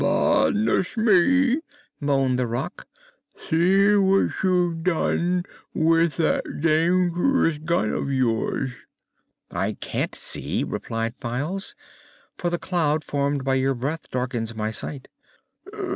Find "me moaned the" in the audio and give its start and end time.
0.97-2.47